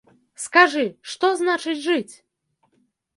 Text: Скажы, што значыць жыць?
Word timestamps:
Скажы, 0.43 0.85
што 1.11 1.29
значыць 1.41 1.75
жыць? 1.87 2.15